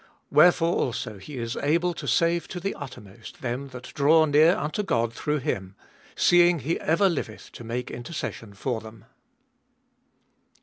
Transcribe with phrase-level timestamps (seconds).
[0.33, 0.35] 25.
[0.35, 4.81] Wherefore also he is able to save to the uttermost1 them that draw near unto
[4.81, 5.75] God through hi™,
[6.15, 9.05] seeing he ever liveth to make intercession for them.